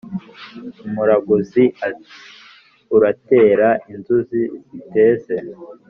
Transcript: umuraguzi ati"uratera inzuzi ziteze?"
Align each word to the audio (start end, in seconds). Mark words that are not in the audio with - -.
umuraguzi 0.87 1.63
ati"uratera 1.87 3.67
inzuzi 3.93 4.41
ziteze?" 4.69 5.35